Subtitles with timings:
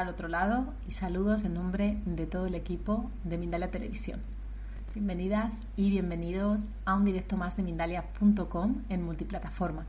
[0.00, 4.20] al otro lado y saludos en nombre de todo el equipo de Mindalia Televisión.
[4.94, 9.86] Bienvenidas y bienvenidos a un directo más de Mindalia.com en multiplataforma.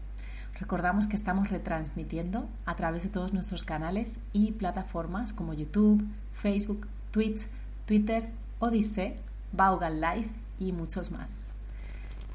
[0.60, 6.88] Recordamos que estamos retransmitiendo a través de todos nuestros canales y plataformas como YouTube, Facebook,
[7.12, 7.42] Twitch,
[7.86, 9.16] Twitter, Odyssey,
[9.52, 11.59] Baugal Live y muchos más.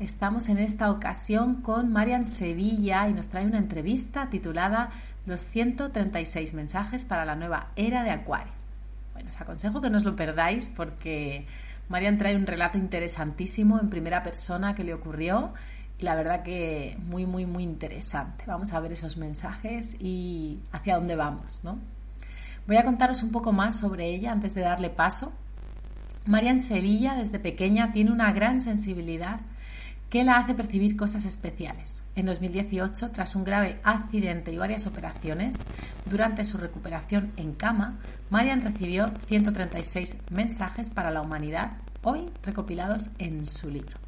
[0.00, 4.90] Estamos en esta ocasión con Marian Sevilla y nos trae una entrevista titulada
[5.24, 8.52] Los 136 mensajes para la nueva era de Acuario.
[9.12, 11.46] Bueno, os aconsejo que no os lo perdáis porque
[11.88, 15.54] Marian trae un relato interesantísimo en primera persona que le ocurrió
[15.96, 18.44] y la verdad que muy, muy, muy interesante.
[18.48, 21.78] Vamos a ver esos mensajes y hacia dónde vamos, ¿no?
[22.66, 25.32] Voy a contaros un poco más sobre ella antes de darle paso.
[26.26, 29.38] Marian Sevilla desde pequeña tiene una gran sensibilidad
[30.14, 32.04] que la hace percibir cosas especiales.
[32.14, 35.56] En 2018, tras un grave accidente y varias operaciones,
[36.06, 37.98] durante su recuperación en cama,
[38.30, 41.72] Marian recibió 136 mensajes para la humanidad,
[42.04, 43.98] hoy recopilados en su libro.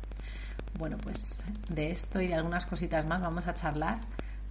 [0.78, 3.98] Bueno, pues de esto y de algunas cositas más vamos a charlar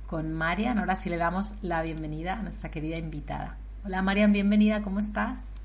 [0.08, 0.78] con Marian.
[0.78, 3.56] Ahora sí le damos la bienvenida a nuestra querida invitada.
[3.86, 5.56] Hola Marian, bienvenida, ¿cómo estás?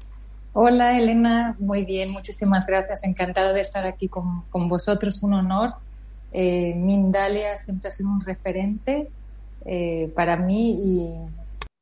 [0.53, 3.05] Hola Elena, muy bien, muchísimas gracias.
[3.05, 5.75] Encantada de estar aquí con, vosotros, un honor.
[6.33, 9.09] Eh, Mindalia siempre ha sido un referente
[9.65, 11.09] eh, para mí y,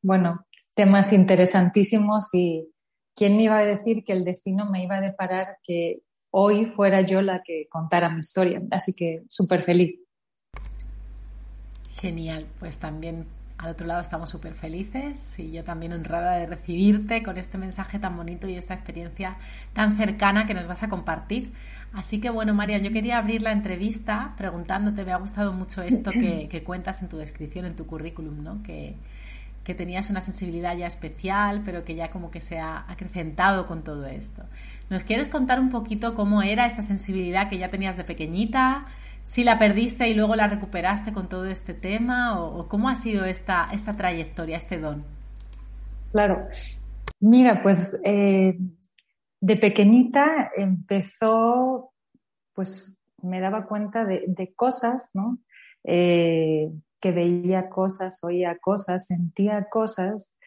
[0.02, 2.68] bueno, temas interesantísimos y
[3.16, 7.00] quién me iba a decir que el destino me iba a deparar que hoy fuera
[7.00, 8.60] yo la que contara mi historia.
[8.70, 9.98] Así que súper feliz.
[11.88, 13.26] Genial, pues también
[13.58, 17.98] al otro lado estamos súper felices y yo también honrada de recibirte con este mensaje
[17.98, 19.36] tan bonito y esta experiencia
[19.72, 21.52] tan cercana que nos vas a compartir.
[21.92, 26.10] Así que bueno, María, yo quería abrir la entrevista preguntándote, me ha gustado mucho esto
[26.12, 28.62] que, cuentas en tu descripción, en tu currículum, ¿no?
[28.62, 28.94] Que,
[29.64, 33.82] que tenías una sensibilidad ya especial, pero que ya como que se ha acrecentado con
[33.82, 34.44] todo esto.
[34.88, 38.86] ¿Nos quieres contar un poquito cómo era esa sensibilidad que ya tenías de pequeñita?
[39.28, 43.26] Si la perdiste y luego la recuperaste con todo este tema o, cómo ha sido
[43.26, 45.04] esta, esta trayectoria, este don.
[46.12, 46.48] Claro,
[47.20, 48.58] mira, pues eh,
[49.38, 51.92] de pequeñita empezó,
[52.54, 55.38] pues me daba cuenta de, cosas, ¿no?
[55.84, 60.38] Eh, que veía cosas, oía cosas, sentía cosas,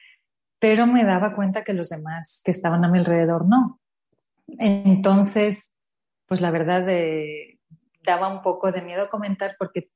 [0.57, 3.79] pero me daba cuenta que los demás que estaban a mi alrededor no.
[4.47, 5.71] Entonces,
[6.25, 7.60] pues la verdad de,
[8.03, 9.89] daba un poco de miedo comentar porque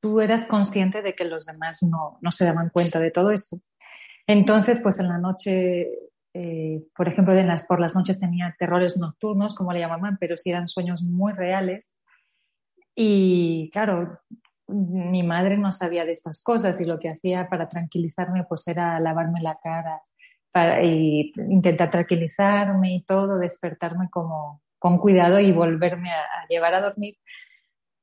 [0.00, 3.60] tú eras consciente de que los demás no, no se daban cuenta de todo esto.
[4.26, 5.88] Entonces, pues en la noche,
[6.34, 7.34] eh, por ejemplo,
[7.68, 11.96] por las noches tenía terrores nocturnos, como le llamaban, pero sí eran sueños muy reales.
[12.94, 14.20] Y claro,
[14.68, 19.00] mi madre no sabía de estas cosas y lo que hacía para tranquilizarme pues era
[19.00, 20.00] lavarme la cara
[20.52, 26.80] para, y intentar tranquilizarme y todo, despertarme como con cuidado y volverme a llevar a
[26.80, 27.16] dormir.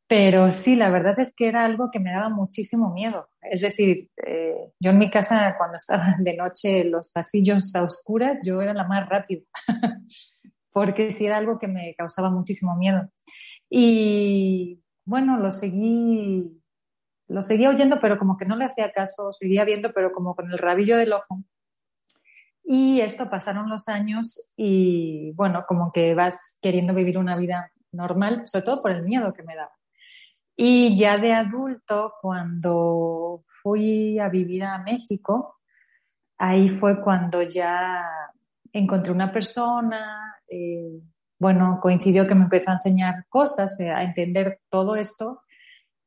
[0.08, 3.28] Pero sí, la verdad es que era algo que me daba muchísimo miedo.
[3.42, 8.40] Es decir, eh, yo en mi casa cuando estaba de noche los pasillos a oscuras,
[8.44, 9.42] yo era la más rápida,
[10.72, 13.10] porque sí era algo que me causaba muchísimo miedo.
[13.70, 16.62] Y bueno, lo seguí,
[17.28, 20.50] lo seguía oyendo, pero como que no le hacía caso, seguía viendo, pero como con
[20.50, 21.44] el rabillo del ojo.
[22.64, 28.42] Y esto pasaron los años y bueno, como que vas queriendo vivir una vida normal,
[28.46, 29.77] sobre todo por el miedo que me daba.
[30.60, 35.60] Y ya de adulto, cuando fui a vivir a México,
[36.40, 38.04] ahí fue cuando ya
[38.74, 41.00] encontré una persona, eh,
[41.38, 45.44] bueno, coincidió que me empezó a enseñar cosas, eh, a entender todo esto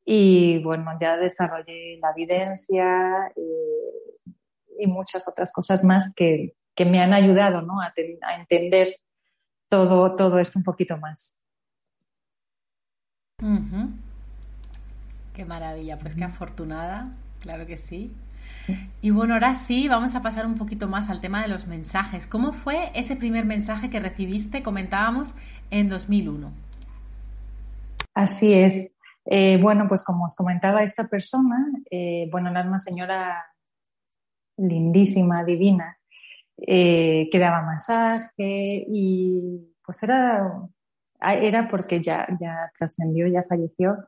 [0.04, 4.32] y bueno, ya desarrollé la evidencia eh,
[4.80, 7.80] y muchas otras cosas más que, que me han ayudado ¿no?
[7.80, 7.92] a,
[8.22, 8.88] a entender
[9.68, 11.38] todo, todo esto un poquito más.
[15.40, 18.14] Qué maravilla, pues qué afortunada, claro que sí.
[19.00, 22.26] Y bueno, ahora sí, vamos a pasar un poquito más al tema de los mensajes.
[22.26, 25.32] ¿Cómo fue ese primer mensaje que recibiste, comentábamos,
[25.70, 26.52] en 2001?
[28.12, 28.92] Así es.
[29.24, 33.42] Eh, bueno, pues como os comentaba esta persona, eh, bueno, era una señora
[34.58, 35.96] lindísima, divina,
[36.58, 40.68] eh, que daba masaje y pues era,
[41.18, 44.06] era porque ya, ya trascendió, ya falleció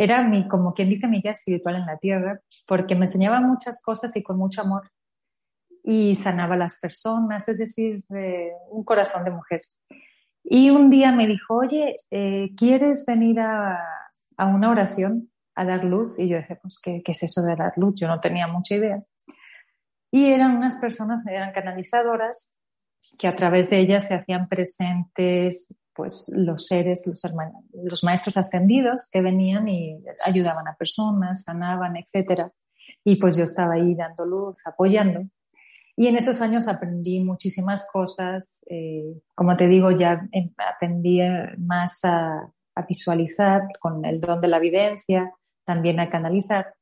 [0.00, 3.82] era mi, como quien dice, mi guía espiritual en la tierra, porque me enseñaba muchas
[3.82, 4.92] cosas y con mucho amor.
[5.82, 8.04] Y sanaba a las personas, es decir,
[8.70, 9.60] un corazón de mujer.
[10.44, 13.76] Y un día me dijo, oye, eh, ¿quieres venir a,
[14.36, 16.20] a, una oración, a dar luz?
[16.20, 17.94] Y yo decía, pues, ¿qué, ¿qué, es eso de dar luz?
[17.96, 19.00] Yo no tenía mucha idea.
[20.12, 22.56] Y eran unas personas, eran canalizadoras,
[23.18, 28.36] que a través de ellas se hacían presentes pues los seres, los, hermanos, los maestros
[28.36, 32.52] ascendidos que venían y ayudaban a personas, sanaban, etcétera.
[33.02, 35.22] Y pues yo estaba ahí dando luz, apoyando.
[35.96, 38.62] Y en esos años aprendí muchísimas cosas.
[38.70, 40.20] Eh, como te digo, ya
[40.72, 41.20] aprendí
[41.58, 45.32] más a, a, visualizar con el don de la evidencia,
[45.64, 46.74] también a canalizar.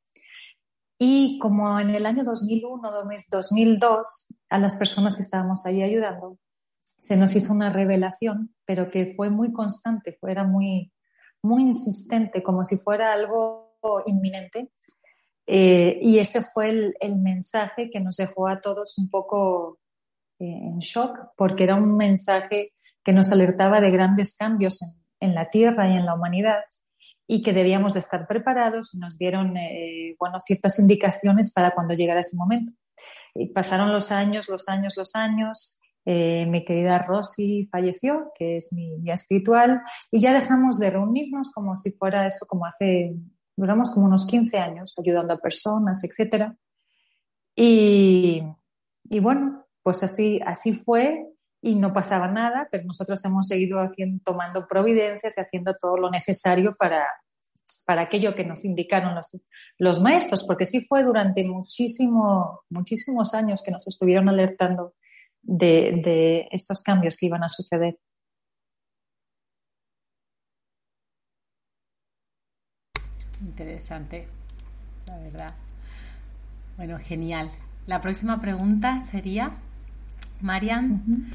[0.98, 2.90] Y como en el año 2001,
[3.30, 6.36] 2002, a las personas que estábamos ahí ayudando,
[6.98, 10.92] se nos hizo una revelación, pero que fue muy constante, era muy,
[11.42, 14.70] muy insistente, como si fuera algo inminente.
[15.46, 19.78] Eh, y ese fue el, mensaje que nos dejó a todos un poco
[20.40, 22.70] eh, en shock, porque era un mensaje
[23.04, 24.80] que nos alertaba de grandes cambios
[25.20, 26.64] en, la Tierra y en la humanidad
[27.28, 31.94] y que debíamos de estar preparados y nos dieron eh, bueno, ciertas indicaciones para cuando
[31.94, 32.72] llegara ese momento.
[33.34, 35.78] Y pasaron los años, los años, los años
[36.08, 39.82] eh, mi querida Rosy falleció, que es mi guía espiritual,
[40.12, 43.16] y ya dejamos de reunirnos como si fuera eso, como hace,
[43.56, 46.52] duramos como unos 15 años ayudando a personas, etc.
[47.56, 48.40] Y,
[49.10, 51.26] y bueno, pues así, así fue
[51.60, 56.08] y no pasaba nada, pero nosotros hemos seguido haciendo, tomando providencias y haciendo todo lo
[56.08, 57.04] necesario para,
[57.84, 59.42] para aquello que nos indicaron los,
[59.78, 64.94] los maestros, porque sí fue durante muchísimo, muchísimos años que nos estuvieron alertando
[65.46, 67.98] de, estos cambios que iban a suceder.
[73.40, 74.26] Interesante,
[75.06, 75.54] la verdad.
[76.76, 77.50] Bueno, genial.
[77.86, 79.52] La próxima pregunta sería,
[80.40, 81.30] Marian,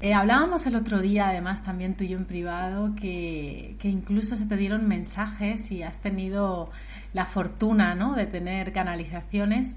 [0.00, 4.36] eh, hablábamos el otro día, además también tú y yo en privado, que, que, incluso
[4.36, 6.70] se te dieron mensajes y has tenido
[7.12, 8.14] la fortuna ¿no?
[8.14, 9.76] de tener canalizaciones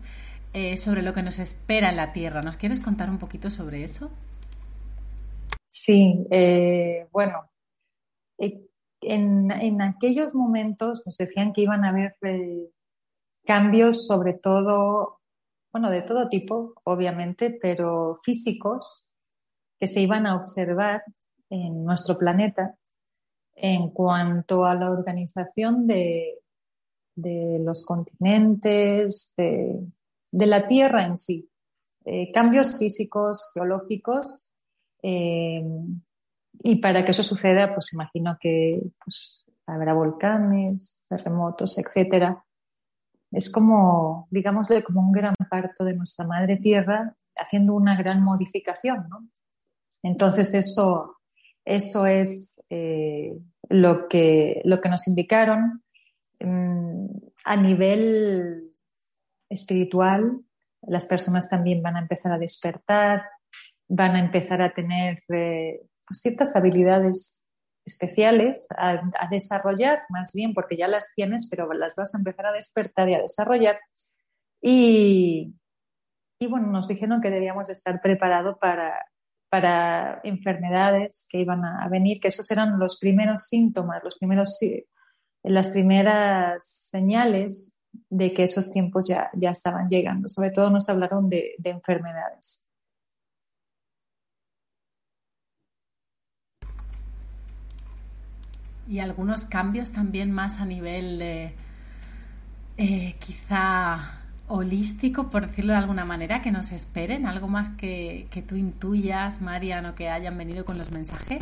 [0.58, 2.42] eh, sobre lo que nos espera en la Tierra.
[2.42, 4.10] ¿Nos quieres contar un poquito sobre eso?
[5.68, 7.52] Sí, eh, bueno,
[8.38, 8.66] eh,
[9.02, 12.16] en, aquellos momentos nos decían que iban a haber
[13.44, 15.20] cambios sobre todo,
[15.74, 19.12] bueno, de todo tipo, obviamente, pero físicos
[19.78, 21.04] que se iban a observar
[21.50, 22.78] en nuestro planeta
[23.56, 26.40] en cuanto a la organización de,
[27.14, 29.86] de los continentes, de,
[30.36, 31.50] de la Tierra en sí.
[32.04, 34.50] Eh, cambios físicos, geológicos.
[35.02, 35.64] Eh,
[36.62, 42.44] y para que eso suceda, pues imagino que pues, habrá volcanes, terremotos, etcétera.
[43.32, 49.08] Es como, digámosle, como un gran parto de nuestra madre tierra haciendo una gran modificación,
[49.10, 49.28] ¿no?
[50.04, 51.18] Entonces eso,
[51.64, 53.38] eso es eh,
[53.70, 55.82] lo, que, lo que nos indicaron.
[56.40, 57.08] Mm,
[57.46, 58.65] a nivel
[59.50, 60.42] espiritual,
[60.82, 63.24] las personas también van a empezar a despertar,
[63.88, 67.48] van a empezar a tener eh, pues, ciertas habilidades
[67.86, 69.00] especiales a,
[69.30, 73.14] desarrollar, más bien porque ya las tienes, pero las vas a empezar a despertar y
[73.14, 73.80] a desarrollar.
[74.62, 75.54] Y,
[76.40, 79.00] y bueno, nos dijeron que debíamos estar preparados para,
[79.50, 84.60] para enfermedades que iban a, venir, que esos eran los primeros síntomas, los primeros,
[85.44, 87.75] las primeras señales
[88.10, 90.28] de que esos tiempos ya, ya estaban llegando.
[90.28, 92.66] Sobre todo nos hablaron de, enfermedades.
[98.88, 101.56] Y algunos cambios también más a nivel de
[102.78, 108.44] eh, quizá holístico, por decirlo de alguna manera, que nos esperen, algo más que, que
[108.44, 111.42] tú intuyas, Mariano, que hayan venido con los mensajes.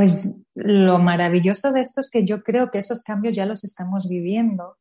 [0.00, 4.08] Pues lo maravilloso de esto es que yo creo que esos cambios ya los estamos
[4.08, 4.78] viviendo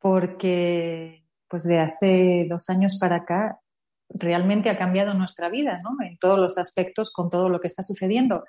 [0.00, 3.60] porque pues de hace dos años para acá
[4.08, 6.04] realmente ha cambiado nuestra vida, ¿no?
[6.04, 8.42] En todos los aspectos con todo lo que está sucediendo.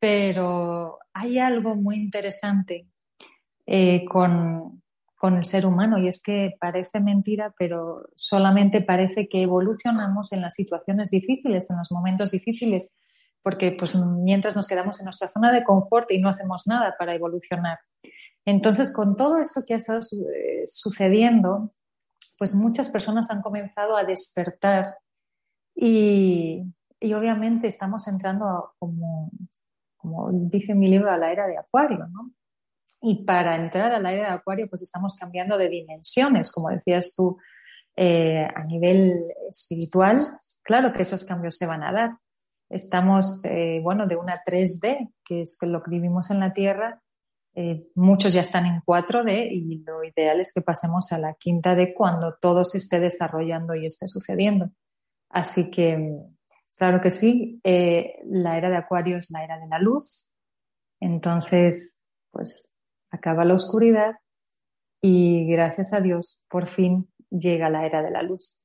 [0.00, 2.88] Pero hay algo muy interesante
[3.64, 4.82] eh, con,
[5.14, 10.40] con el ser humano y es que parece mentira, pero solamente parece que evolucionamos en
[10.40, 12.92] las situaciones difíciles, en los momentos difíciles
[13.46, 17.14] porque pues mientras nos quedamos en nuestra zona de confort y no hacemos nada para
[17.14, 17.78] evolucionar.
[18.44, 21.70] Entonces, con todo esto que ha estado eh, sucediendo,
[22.40, 24.96] pues muchas personas han comenzado a despertar
[25.76, 26.64] y,
[26.98, 29.30] y obviamente estamos entrando, como,
[29.96, 32.32] como dice mi libro, a la era de Acuario, ¿no?
[33.00, 37.14] Y para entrar a la era de Acuario, pues estamos cambiando de dimensiones, como decías
[37.14, 37.38] tú,
[37.94, 40.18] eh, a nivel espiritual.
[40.64, 42.10] Claro que esos cambios se van a dar,
[42.68, 47.02] estamos, eh, bueno, de una 3D, que es lo que vivimos en la Tierra,
[47.58, 51.74] Eh, muchos ya están en 4D y lo ideal es que pasemos a la quinta
[51.74, 54.68] D cuando todo se esté desarrollando y esté sucediendo.
[55.30, 56.16] Así que,
[56.76, 60.30] claro que sí, eh, la era de Acuario es la era de la luz.
[61.00, 61.98] Entonces,
[62.30, 62.76] pues
[63.10, 64.16] acaba la oscuridad
[65.00, 68.60] y gracias a Dios por fin llega la era de la luz.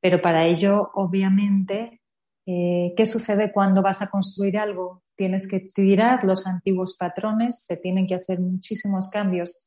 [0.00, 2.00] Pero para ello, obviamente,
[2.46, 5.02] eh, ¿qué sucede cuando vas a construir algo?
[5.16, 9.66] Tienes que tirar los antiguos patrones, se tienen que hacer muchísimos cambios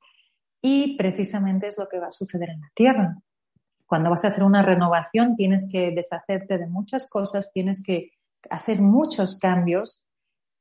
[0.62, 3.18] y precisamente es lo que va a suceder en la Tierra.
[3.86, 8.12] Cuando vas a hacer una renovación tienes que deshacerte de muchas cosas, tienes que
[8.50, 10.06] hacer muchos cambios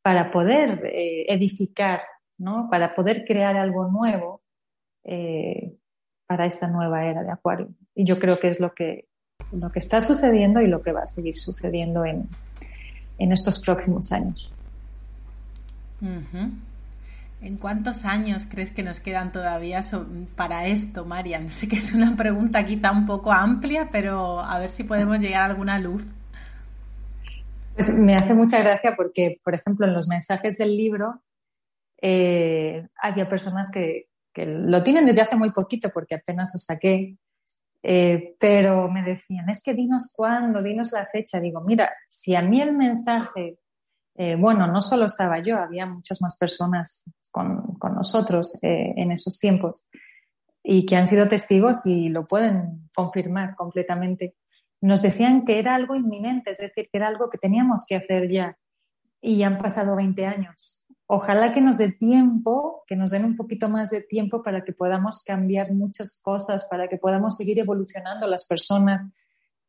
[0.03, 2.03] para poder eh, edificar,
[2.37, 2.69] ¿no?
[2.69, 4.41] para poder crear algo nuevo
[5.05, 5.77] eh,
[6.27, 7.69] para esta nueva era de Acuario.
[7.95, 9.07] Y yo creo que es lo que
[9.53, 12.29] lo que está sucediendo y lo que va a seguir sucediendo en,
[13.19, 14.55] estos próximos años.
[17.41, 19.81] ¿En cuántos años crees que nos quedan todavía
[20.37, 21.49] para esto, Marian?
[21.49, 25.43] Sé que es una pregunta quizá un poco amplia, pero a ver si podemos llegar
[25.43, 26.05] a alguna luz.
[27.75, 31.23] Pues me hace mucha gracia porque, por ejemplo, en los mensajes del libro
[32.03, 37.17] eh, había personas que, que, lo tienen desde hace muy poquito porque apenas lo saqué
[37.83, 41.41] eh, pero me decían, es que dinos cuándo, dinos la fecha.
[41.41, 43.59] Digo, mira, si a mí el mensaje,
[44.17, 49.13] eh, bueno, no solo estaba yo, había muchas más personas con, con nosotros eh, en
[49.13, 49.89] esos tiempos
[50.63, 54.35] y que han sido testigos y lo pueden confirmar completamente.
[54.81, 58.29] Nos decían que era algo inminente, es decir, que era algo que teníamos que hacer
[58.31, 58.57] ya.
[59.21, 63.71] Y han pasado 20 años ojalá que nos dé tiempo, que nos den un poquito
[63.71, 68.47] más de tiempo para que podamos cambiar muchas cosas, para que podamos seguir evolucionando las
[68.47, 69.07] personas,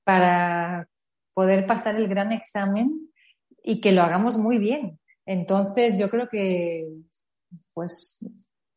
[0.03, 0.89] para
[1.33, 3.09] poder pasar el gran examen
[3.63, 4.99] y que lo hagamos muy bien.
[5.25, 6.89] Entonces, yo creo que
[7.73, 8.19] pues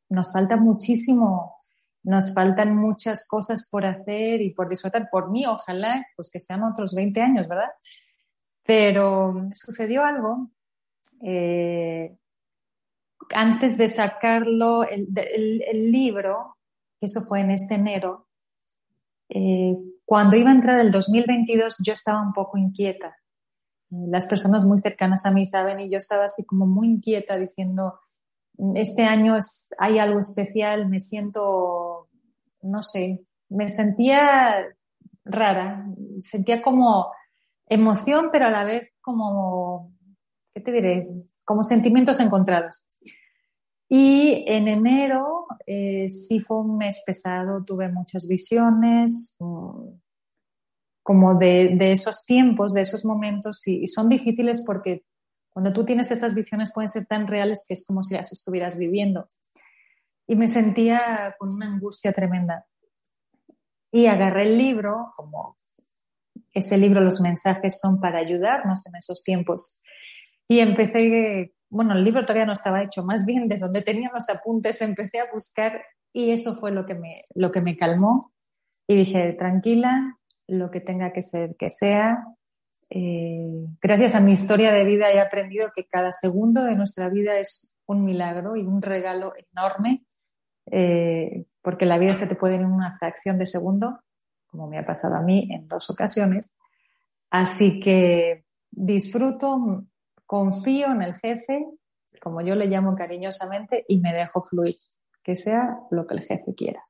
[0.09, 1.57] nos falta muchísimo,
[2.05, 5.09] nos faltan muchas cosas por hacer y por disfrutar.
[5.11, 7.71] Por mí, ojalá, pues que sean otros 20 años, ¿verdad?
[8.63, 10.49] Pero sucedió algo
[11.23, 12.17] eh,
[13.35, 16.57] antes de sacarlo, el, libro,
[16.99, 18.29] que eso fue en este enero,
[19.29, 23.17] eh, cuando iba a entrar el 2022 yo estaba un poco inquieta.
[23.91, 28.01] Las personas muy cercanas a mí saben y yo estaba así como muy inquieta diciendo,
[28.75, 29.37] este año
[29.79, 32.09] hay algo especial, me siento,
[32.63, 34.67] no sé, me sentía
[35.25, 35.87] rara,
[36.21, 37.13] sentía como
[37.67, 39.93] emoción, pero a la vez como,
[40.55, 41.09] ¿qué te diré?
[41.45, 42.85] Como sentimientos encontrados.
[43.95, 49.89] Y en enero eh, sí fue un mes pesado, tuve muchas visiones, mm,
[51.03, 55.05] como de, esos tiempos, de esos momentos, y, son difíciles porque
[55.51, 58.79] cuando tú tienes esas visiones pueden ser tan reales que es como si las estuvieras
[58.79, 59.29] viviendo.
[60.27, 62.65] Y me sentía con una angustia tremenda.
[63.91, 65.59] Y agarré el libro, como
[66.55, 69.83] ese libro, los mensajes son para ayudarnos en esos tiempos.
[70.49, 74.29] Y empecé bueno, el libro todavía no estaba hecho, más bien de donde tenía los
[74.29, 78.31] apuntes empecé a buscar y eso fue lo que me, lo que me calmó
[78.87, 82.27] y dije, tranquila, lo que tenga que ser, que sea.
[82.91, 87.39] Eh, gracias a mi historia de vida he aprendido que cada segundo de nuestra vida
[87.39, 90.05] es un milagro y un regalo enorme,
[90.71, 93.99] eh, porque la vida se te puede en una fracción de segundo,
[94.47, 96.55] como me ha pasado a mí en dos ocasiones.
[97.31, 99.87] Así que disfruto,
[100.33, 101.67] confío en el jefe,
[102.19, 104.77] como yo le llamo cariñosamente, y me dejo fluir,
[105.23, 106.83] que sea lo que el jefe quiera.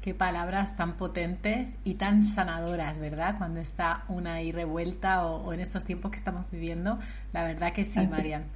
[0.00, 3.38] Qué palabras tan potentes y tan sanadoras, ¿verdad?
[3.38, 6.98] Cuando está una ahí revuelta o, en estos tiempos que estamos viviendo.
[7.32, 8.46] La verdad que sí, Marian.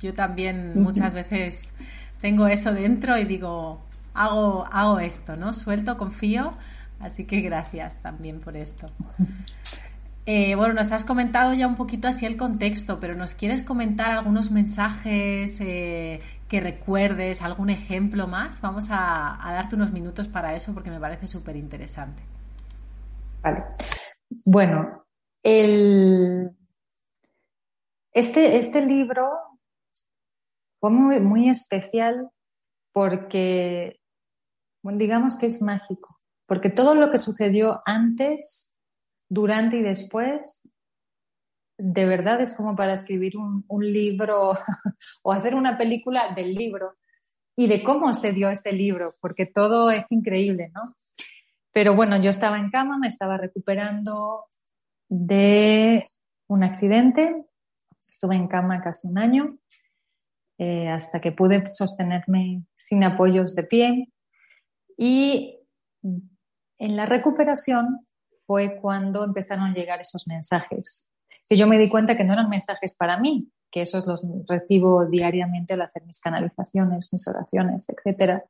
[0.00, 1.74] Yo también muchas veces
[2.22, 3.82] tengo eso dentro y digo,
[4.14, 5.52] hago, hago esto, ¿no?
[5.52, 6.54] Suelto, confío.
[6.98, 8.86] Así que gracias también por esto.
[10.26, 14.10] Eh, bueno, nos has comentado ya un poquito así el contexto, pero ¿nos quieres comentar
[14.10, 18.60] algunos mensajes eh, que recuerdes, algún ejemplo más?
[18.60, 22.22] Vamos a, darte unos minutos para eso porque me parece súper interesante.
[23.42, 23.64] Vale.
[24.44, 25.04] Bueno,
[25.42, 26.10] este,
[28.12, 29.30] este libro
[30.80, 32.28] fue muy, muy especial
[32.92, 33.98] porque,
[34.82, 38.76] bueno, digamos que es mágico, porque todo lo que sucedió antes
[39.30, 40.74] durante y después,
[41.78, 44.52] de verdad es como para escribir un, libro
[45.22, 46.96] o hacer una película del libro
[47.56, 50.96] y de cómo se dio ese libro, porque todo es increíble, ¿no?
[51.72, 54.46] Pero bueno, yo estaba en cama, me estaba recuperando
[55.08, 56.04] de
[56.48, 57.36] un accidente,
[58.08, 59.48] estuve en cama casi un año.
[60.58, 64.12] eh, hasta que pude sostenerme sin apoyos de pie.
[64.98, 65.58] Y
[66.02, 68.06] en la recuperación
[68.50, 71.08] fue cuando empezaron a llegar esos mensajes,
[71.48, 75.06] que yo me di cuenta que no eran mensajes para mí, que esos los recibo
[75.06, 78.44] diariamente al hacer mis canalizaciones, mis oraciones, etcétera,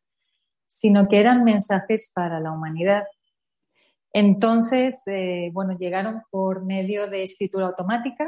[0.66, 3.04] sino que eran mensajes para la humanidad.
[4.14, 8.26] Entonces, eh, bueno, llegaron por medio de escritura automática,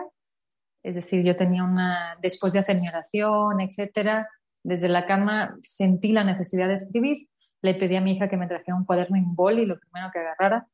[0.82, 4.28] es decir, yo tenía una, después de hacer mi oración, etcétera,
[4.62, 7.30] desde la cama sentí la necesidad de escribir.
[7.62, 10.10] Le pedí a mi hija que me trajera un cuaderno y un boli, lo primero
[10.12, 10.66] que agarrara.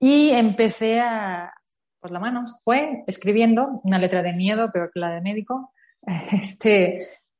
[0.00, 1.52] Y empecé a,
[2.00, 5.72] por la mano, fue escribiendo una letra de miedo, peor que la de médico.
[6.32, 6.96] Este,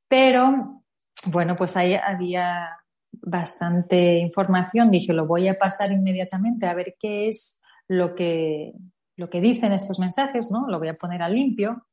[0.09, 0.83] pero,
[1.27, 2.69] bueno, pues ahí había
[3.13, 4.91] bastante información.
[4.91, 8.73] Dije, lo voy a pasar inmediatamente a ver qué es lo que,
[9.17, 10.67] lo que dicen estos mensajes, ¿no?
[10.69, 11.87] Lo voy a poner a limpio.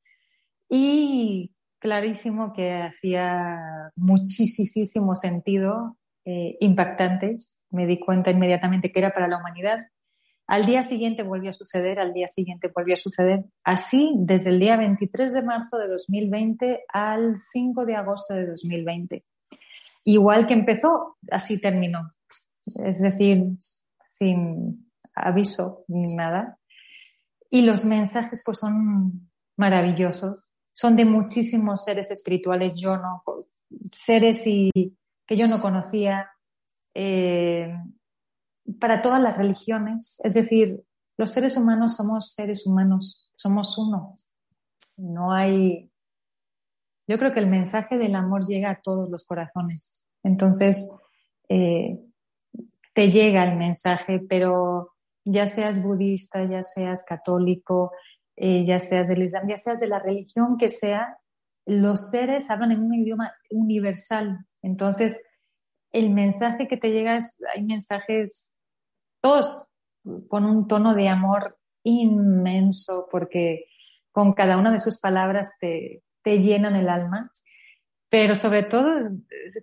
[0.69, 7.37] Y clarísimo que hacía muchísimo sentido, eh, impactante.
[7.69, 9.87] Me di cuenta inmediatamente que era para la humanidad.
[10.47, 13.45] Al día siguiente volvió a suceder, al día siguiente volvió a suceder.
[13.63, 19.25] Así, desde el día 23 de marzo de 2020 al 5 de agosto de 2020.
[20.03, 22.11] Igual que empezó, así terminó.
[22.65, 23.43] Es decir,
[24.07, 26.59] sin aviso ni nada.
[27.49, 33.23] Y los mensajes pues son maravillosos son de muchísimos seres espirituales, yo no,
[33.95, 34.69] seres y,
[35.25, 36.29] que yo no conocía,
[36.93, 37.73] eh,
[38.79, 40.19] para todas las religiones.
[40.23, 40.83] Es decir,
[41.17, 44.15] los seres humanos somos seres humanos, somos uno.
[44.97, 45.91] No hay.
[47.07, 50.01] Yo creo que el mensaje del amor llega a todos los corazones.
[50.23, 50.95] Entonces,
[51.49, 51.99] eh,
[52.93, 57.91] te llega el mensaje, pero ya seas budista, ya seas católico,
[58.35, 61.17] eh, ya seas del Islam, ya seas de la religión que sea,
[61.65, 64.45] los seres hablan en un idioma universal.
[64.61, 65.21] Entonces,
[65.91, 68.54] el mensaje que te llega es, hay mensajes,
[69.25, 69.67] todos
[70.27, 73.65] con un tono de amor inmenso, porque
[74.11, 77.31] con cada una de sus palabras te, te llenan el alma.
[78.07, 78.85] Pero sobre todo,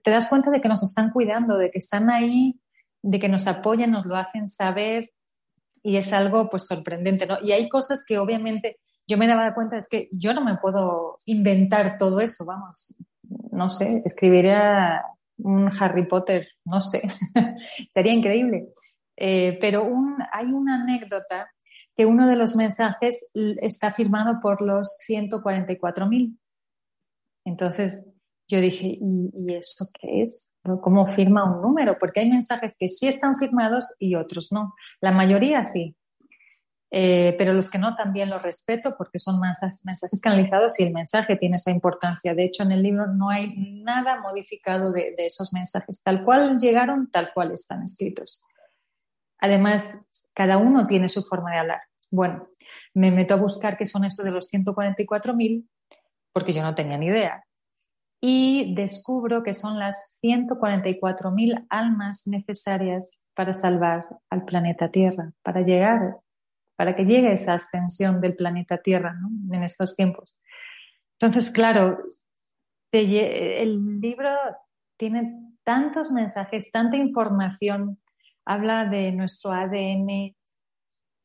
[0.03, 2.61] te das cuenta de que nos están cuidando, de que están ahí,
[3.03, 5.12] de que nos apoyan, nos lo hacen saber,
[5.81, 7.37] y es algo pues sorprendente, ¿no?
[7.40, 11.18] Y hay cosas que obviamente yo me daba cuenta, es que yo no me puedo
[11.27, 12.96] inventar todo eso, vamos,
[13.53, 15.03] no sé, escribiría
[15.38, 17.03] un Harry Potter, no sé,
[17.94, 18.68] sería increíble.
[19.16, 21.51] Eh, pero un, hay una anécdota
[21.96, 26.38] que uno de los mensajes está firmado por los 144.000.
[27.44, 28.07] Entonces,
[28.48, 30.53] yo dije, ¿y, eso qué es?
[30.83, 31.98] ¿Cómo firma un número?
[31.98, 34.75] Porque hay mensajes que sí están firmados y otros no.
[35.01, 35.96] La mayoría sí.
[36.94, 41.37] Eh, pero los que no también los respeto porque son mensajes canalizados y el mensaje
[41.37, 42.35] tiene esa importancia.
[42.35, 46.03] De hecho, en el libro no hay nada modificado de, de esos mensajes.
[46.03, 48.42] Tal cual llegaron, tal cual están escritos.
[49.43, 51.83] Además, cada uno tiene su forma de hablar.
[52.11, 52.45] Bueno,
[52.95, 55.69] me meto a buscar qué son esos de los 144.000
[56.33, 57.45] porque yo no tenía ni idea
[58.25, 66.19] y descubro que son las 144.000 almas necesarias para salvar al planeta Tierra, para llegar,
[66.77, 69.17] para que llegue esa ascensión del planeta Tierra
[69.51, 70.39] en estos tiempos.
[71.19, 71.99] Entonces, claro,
[72.93, 74.31] el libro
[74.97, 77.99] tiene tantos mensajes, tanta información,
[78.45, 80.35] habla de nuestro ADN,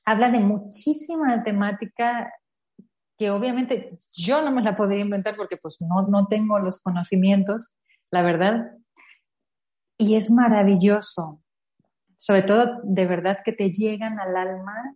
[0.06, 2.32] habla de muchísima temática
[3.18, 7.74] que obviamente yo no me la podría inventar porque pues no, no tengo los conocimientos,
[8.12, 8.72] la verdad.
[9.98, 11.42] Y es maravilloso,
[12.20, 14.96] sobre todo de verdad que te llegan al alma.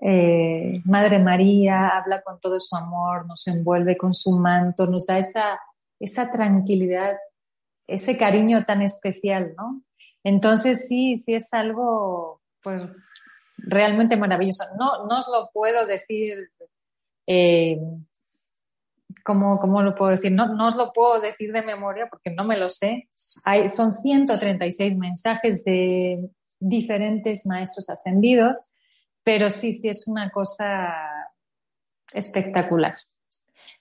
[0.00, 5.18] Eh, Madre María habla con todo su amor, nos envuelve con su manto, nos da
[5.18, 5.60] esa,
[6.00, 7.16] esa tranquilidad,
[7.86, 9.82] ese cariño tan especial, ¿no?
[10.24, 12.94] Entonces sí, sí es algo pues
[13.56, 14.64] realmente maravilloso.
[14.78, 16.50] No, no os lo puedo decir
[17.26, 17.78] eh,
[19.24, 20.32] ¿cómo, lo puedo decir?
[20.32, 23.08] No, no os lo puedo decir de memoria porque no me lo sé.
[23.44, 28.74] Hay, son 136 mensajes de diferentes maestros ascendidos,
[29.22, 30.94] pero sí, sí es una cosa
[32.12, 32.96] espectacular.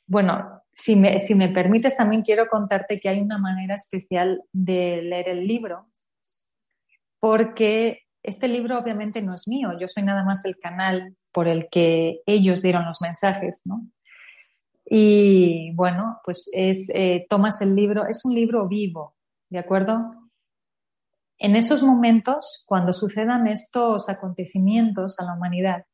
[0.06, 5.01] Bueno, si me, si me permites, también quiero contarte que hay una manera especial de
[5.01, 5.88] leer el libro,
[7.22, 11.70] porque este libro obviamente no es mío, yo soy nada más el canal por el
[11.70, 13.88] que ellos dieron los mensajes, ¿no?
[14.84, 19.16] Y bueno, pues es, eh, tomas el libro, es un libro vivo,
[19.50, 20.12] ¿de acuerdo?
[21.38, 25.86] En esos momentos, cuando sucedan estos acontecimientos a la humanidad,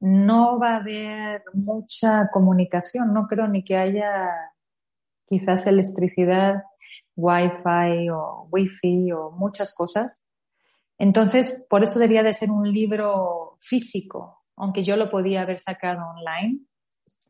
[0.00, 4.30] no va a haber mucha comunicación, no creo ni que haya
[5.26, 6.62] quizás electricidad,
[7.16, 10.25] wifi o wifi o muchas cosas.
[10.98, 16.00] Entonces, por eso debía de ser un libro físico, aunque yo lo podía haber sacado
[16.16, 16.60] online,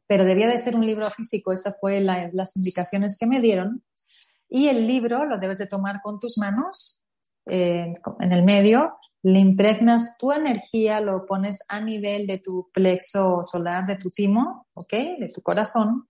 [0.07, 1.53] pero debía de ser un libro físico.
[1.53, 3.83] Esas fue las indicaciones que me dieron.
[4.49, 7.03] Y el libro lo debes de tomar con tus manos
[7.47, 13.41] eh, en el medio, le impregnas tu energía, lo pones a nivel de tu plexo
[13.43, 14.93] solar, de tu timo, ¿ok?
[15.19, 16.09] De tu corazón.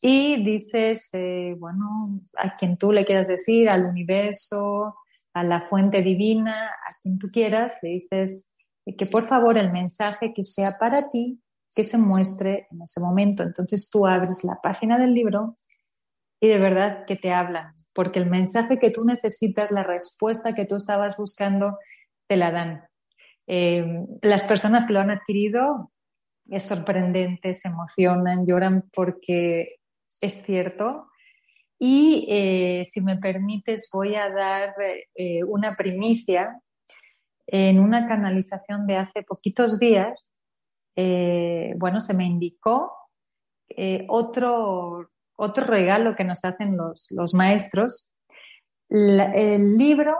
[0.00, 4.96] Y dices, eh, bueno, a quien tú le quieras decir, al universo,
[5.34, 8.52] a la fuente divina, a quien tú quieras, le dices
[8.98, 11.40] que por favor el mensaje que sea para ti,
[11.74, 13.42] que se muestre en ese momento.
[13.42, 15.56] Entonces tú abres la página del libro
[16.40, 20.66] y de verdad que te hablan, porque el mensaje que tú necesitas, la respuesta que
[20.66, 21.78] tú estabas buscando,
[22.26, 22.84] te la dan.
[23.46, 23.84] Eh,
[24.22, 25.92] las personas que lo han adquirido
[26.48, 29.76] es sorprendente, se emocionan, lloran porque
[30.20, 31.08] es cierto.
[31.84, 34.74] Y eh, si me permites, voy a dar
[35.16, 36.60] eh, una primicia
[37.46, 40.36] en una canalización de hace poquitos días.
[40.94, 42.92] bueno, se me indicó
[44.08, 48.10] otro, otro regalo que nos hacen los, los maestros.
[48.88, 50.16] el libro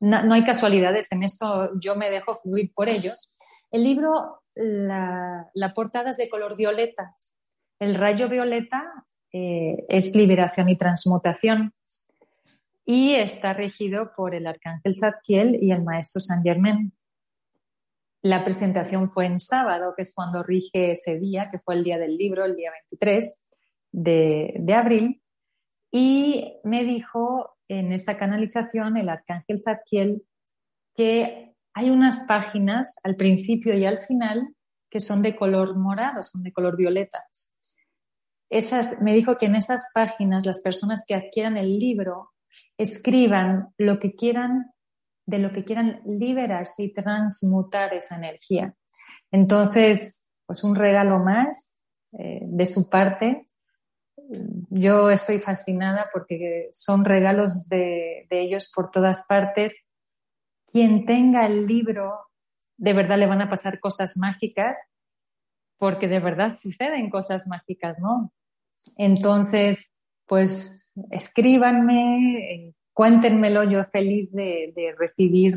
[0.00, 3.34] no, hay casualidades en esto, yo me dejo fluir por ellos.
[3.70, 7.16] El libro, la, portada es de color violeta.
[7.78, 8.82] El rayo violeta
[9.36, 11.74] eh, es liberación y transmutación
[12.86, 16.92] y está regido por el arcángel Zadkiel y el maestro San Germain.
[18.22, 21.98] La presentación fue en sábado, que es cuando rige ese día, que fue el día
[21.98, 23.46] del libro, el día 23
[23.90, 25.20] de, de abril,
[25.90, 30.22] y me dijo en esa canalización el arcángel Zadkiel
[30.94, 34.46] que hay unas páginas al principio y al final
[34.88, 37.24] que son de color morado, son de color violeta.
[38.56, 42.30] Esas, me dijo que en esas páginas las personas que adquieran el libro
[42.78, 44.72] escriban lo que quieran,
[45.26, 48.74] de lo que quieran liberarse y transmutar esa energía.
[49.30, 51.80] Entonces, pues un regalo más
[52.12, 53.46] eh, de su parte
[54.70, 59.84] yo estoy fascinada porque son regalos de, ellos por todas partes.
[60.66, 62.18] Quien tenga el libro,
[62.76, 64.78] de verdad le van a pasar cosas mágicas,
[65.78, 68.32] porque de verdad suceden cosas mágicas, ¿no?
[68.96, 69.90] Entonces,
[70.26, 75.54] pues escríbanme, cuéntenmelo, yo feliz de, recibir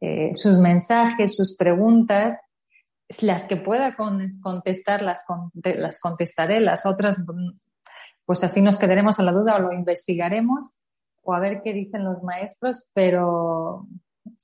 [0.00, 2.38] eh, sus mensajes, sus preguntas.
[3.20, 5.24] Las que pueda contestar, las,
[5.54, 7.22] las contestaré, las otras
[8.24, 10.80] pues así nos quedaremos a la duda o lo investigaremos
[11.22, 13.86] o a ver qué dicen los maestros, pero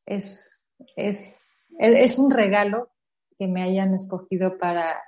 [0.06, 2.90] es, es, es un regalo
[3.38, 5.00] que me hayan escogido para,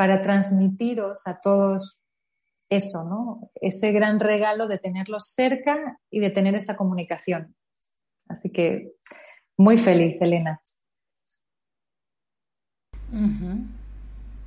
[0.00, 2.00] para transmitiros a todos
[2.70, 3.50] eso, ¿no?
[3.54, 7.54] Ese gran regalo de tenerlos cerca y de tener esa comunicación.
[8.26, 8.92] Así que
[9.58, 10.62] muy feliz, Elena.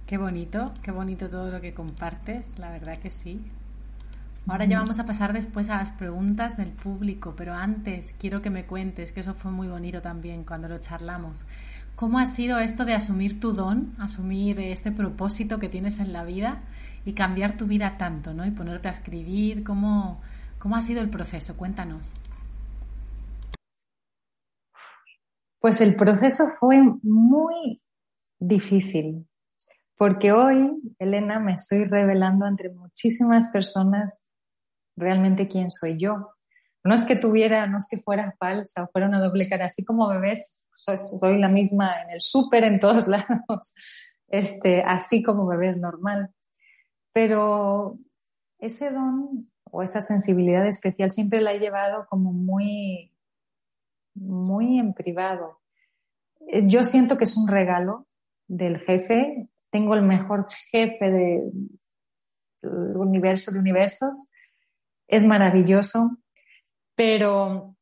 [0.08, 3.40] Qué bonito, qué bonito todo lo que compartes, la verdad que sí.
[4.48, 8.50] Ahora ya vamos a pasar después a las preguntas del público, pero antes quiero que
[8.50, 11.46] me cuentes, que eso fue muy bonito también cuando lo charlamos.
[11.96, 16.24] ¿Cómo ha sido esto de asumir tu don, asumir este propósito que tienes en la
[16.24, 16.64] vida
[17.06, 18.46] y cambiar tu vida tanto, ¿no?
[18.46, 20.20] Y ponerte a escribir, ¿cómo,
[20.58, 21.56] cómo ha sido el proceso?
[21.56, 22.16] Cuéntanos.
[25.60, 27.82] Pues el proceso fue muy
[28.40, 29.28] difícil,
[29.96, 34.28] porque hoy, Elena, me estoy revelando entre muchísimas personas
[34.98, 36.34] realmente quién soy yo.
[36.84, 39.86] No es que tuviera, no es que fuera falsa o fuera una doble cara, así
[39.86, 43.74] como me ves, soy, la misma en el súper, en todos lados,
[44.28, 46.30] este, así como me ves normal.
[47.12, 47.96] Pero
[48.60, 53.12] ese don o esa sensibilidad especial siempre la he llevado como muy,
[54.16, 55.60] muy en privado.
[56.64, 58.08] Yo siento que es un regalo
[58.48, 61.52] del jefe tengo el mejor jefe del
[62.96, 64.28] universo de universos,
[65.08, 66.20] es maravilloso,
[66.96, 67.76] pero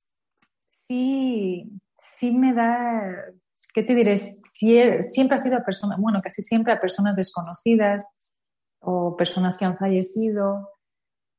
[0.69, 1.69] sí,
[2.01, 3.03] sí me da,
[3.73, 4.17] ¿qué te diré?
[4.17, 8.17] siempre ha sido a personas, bueno, casi siempre a personas desconocidas
[8.79, 10.69] o personas que han fallecido,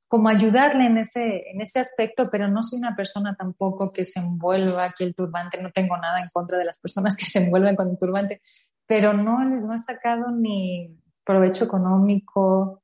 [0.07, 4.21] como ayudarle en ese, en ese aspecto, pero no soy una persona tampoco que se
[4.21, 7.75] envuelva aquí el turbante, no tengo nada en contra de las personas que se envuelven
[7.75, 8.41] con el turbante,
[8.87, 12.83] pero no, no he sacado ni provecho económico.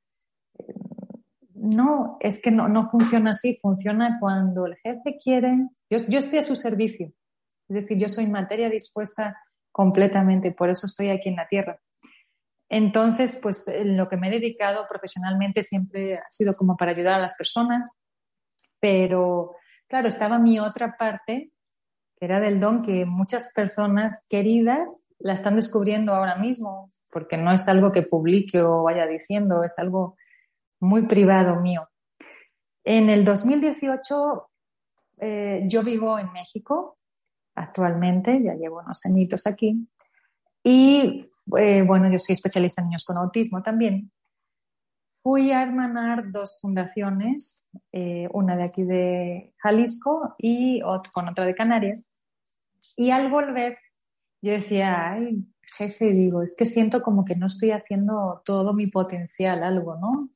[1.54, 6.38] No, es que no, no funciona así, funciona cuando el jefe quiere, yo, yo estoy
[6.38, 7.12] a su servicio,
[7.68, 11.80] es decir, yo soy materia dispuesta completamente, por eso estoy aquí en la tierra.
[12.68, 17.22] Entonces, pues lo que me he dedicado profesionalmente siempre ha sido como para ayudar a
[17.22, 17.90] las personas,
[18.80, 19.56] pero
[19.88, 21.52] claro, estaba mi otra parte,
[22.16, 27.52] que era del don que muchas personas queridas la están descubriendo ahora mismo, porque no
[27.52, 30.16] es algo que publique o vaya diciendo, es algo
[30.80, 31.88] muy privado mío.
[32.84, 34.50] En el 2018
[35.20, 36.97] eh, yo vivo en México
[37.58, 39.88] actualmente, ya llevo unos añitos aquí,
[40.62, 44.10] y eh, bueno, yo soy especialista en niños con autismo también.
[45.22, 50.80] Fui a hermanar dos fundaciones, eh, una de aquí de Jalisco y
[51.12, 52.20] con otra de Canarias.
[52.96, 53.78] Y al volver,
[54.40, 55.44] yo decía, ay,
[55.76, 60.28] jefe, digo, es que siento como que no estoy haciendo todo mi potencial, algo, ¿no?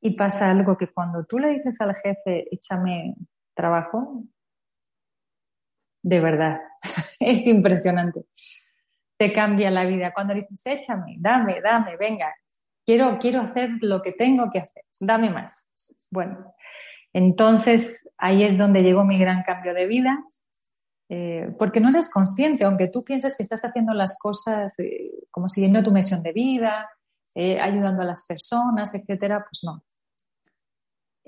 [0.00, 3.14] Y pasa algo que cuando tú le dices al jefe, échame
[3.54, 4.24] trabajo,
[6.02, 6.60] de verdad,
[7.20, 8.24] es impresionante.
[9.16, 10.12] Te cambia la vida.
[10.14, 12.32] Cuando dices, échame, dame, dame, venga,
[12.86, 15.72] quiero, quiero hacer lo que tengo que hacer, dame más.
[16.10, 16.54] Bueno,
[17.12, 20.24] entonces ahí es donde llegó mi gran cambio de vida,
[21.10, 25.48] eh, porque no eres consciente, aunque tú pienses que estás haciendo las cosas eh, como
[25.48, 26.88] siguiendo tu misión de vida,
[27.34, 29.84] eh, ayudando a las personas, etcétera, pues no.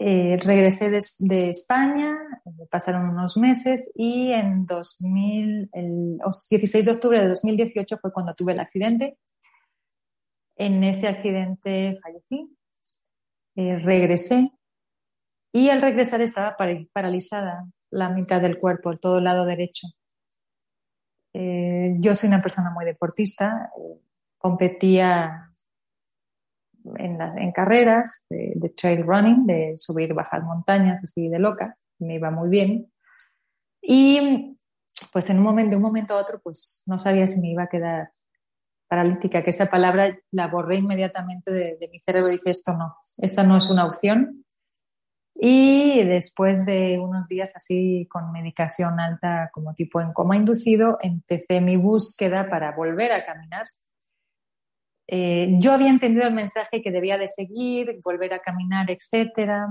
[0.00, 2.16] Regresé de, España,
[2.70, 6.18] pasaron unos meses y en 2000, el
[6.50, 9.18] 16 de octubre de 2018 fue cuando tuve el accidente.
[10.56, 12.56] En ese accidente fallecí,
[13.54, 14.50] regresé
[15.52, 16.56] y al regresar estaba
[16.92, 19.88] paralizada la mitad del cuerpo, todo el lado derecho.
[21.32, 24.00] Eh, yo soy una persona muy deportista, eh,
[24.38, 25.49] competía
[26.96, 32.30] en, en carreras de, trail running, de subir, bajar montañas, así de loca, me iba
[32.30, 32.92] muy bien.
[33.82, 34.56] Y
[35.12, 37.64] pues en un momento, de un momento a otro, pues no sabía si me iba
[37.64, 38.12] a quedar
[38.88, 42.96] paralítica, que esa palabra la borré inmediatamente de, de mi cerebro y dije, esto no,
[43.18, 44.44] esta no es una opción,
[45.34, 51.62] y después de unos días así con medicación alta como tipo en coma inducido, empecé
[51.62, 53.64] mi búsqueda para volver a caminar.
[55.12, 59.64] Eh, yo había entendido el mensaje que debía de seguir, volver a caminar, etc.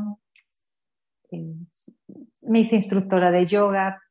[1.31, 1.55] Eh,
[2.41, 4.01] me hice instructora de yoga,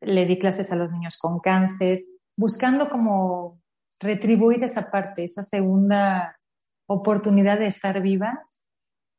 [0.00, 2.04] le di clases a los niños con cáncer,
[2.36, 3.60] buscando como
[4.00, 6.38] retribuir esa parte, esa segunda
[6.86, 8.42] oportunidad de estar viva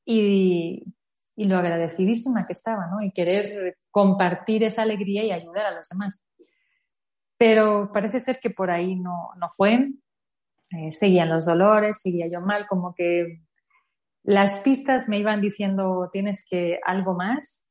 [0.05, 0.83] y
[1.35, 3.01] y lo agradecidísima que estaba, ¿no?
[3.01, 6.23] Y querer compartir esa alegría y ayudar a los demás.
[7.37, 9.91] Pero parece ser que por ahí no, no fue.
[10.75, 13.41] Eh, seguían los dolores, seguía yo mal, como que
[14.23, 17.69] las pistas me iban diciendo tienes que algo más.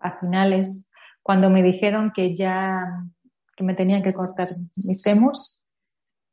[0.00, 0.90] a finales,
[1.22, 3.06] cuando me dijeron que ya
[3.56, 5.62] que me tenían que cortar mis fémurs,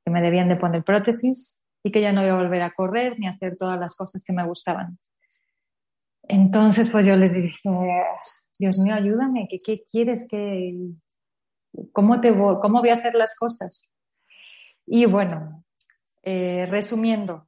[0.05, 3.17] que me debían de poner prótesis y que ya no iba a volver a correr
[3.17, 4.99] ni a hacer todas las cosas que me gustaban.
[6.23, 7.57] Entonces, pues yo les dije,
[8.59, 10.73] Dios mío, ayúdame, ¿qué, qué quieres que,
[11.93, 13.89] cómo te voy, cómo voy a hacer las cosas?
[14.85, 15.59] Y bueno,
[16.23, 17.47] eh, resumiendo,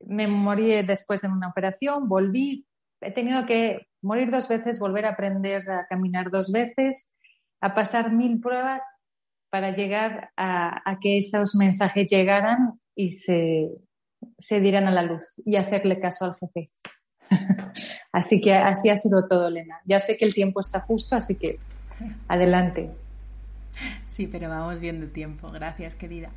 [0.00, 2.66] me morí después de una operación, volví,
[3.00, 7.14] he tenido que morir dos veces, volver a aprender a caminar dos veces,
[7.60, 8.82] a pasar mil pruebas
[9.50, 13.70] para llegar a, que esos mensajes llegaran y se,
[14.38, 16.68] se dieran a la luz y hacerle caso al jefe.
[18.12, 19.76] así que así ha sido todo, Elena.
[19.84, 21.60] Ya sé que el tiempo está justo, así que
[22.26, 22.90] adelante.
[24.08, 25.48] Sí, pero vamos bien de tiempo.
[25.52, 26.30] Gracias, querida.